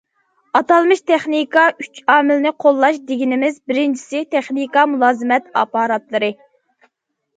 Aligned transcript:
ئاتالمىش‹‹ 0.59 1.01
تېخنىكا 1.09 1.65
ئۈچ 1.83 1.99
ئامىلنى 2.13 2.53
قوللاش›› 2.65 2.99
دېگىنىمىز 3.11 3.61
بىرىنچىسى، 3.73 4.23
تېخنىكا 4.35 4.87
مۇلازىمەت 4.95 5.53
ئاپپاراتلىرى. 5.55 6.33